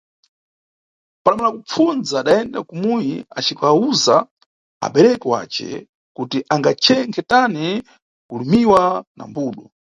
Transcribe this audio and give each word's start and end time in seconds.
Padamala 1.23 1.49
kupfundza, 1.55 2.13
adayenda 2.19 2.59
kumuyi 2.69 3.15
acikawuza 3.37 4.15
abereki 4.85 5.27
wace 5.33 5.69
kuti 6.15 6.37
angachenkhe 6.53 7.21
tani 7.31 7.65
kulumiwa 8.27 8.83
na 9.17 9.23
mbudu. 9.29 9.65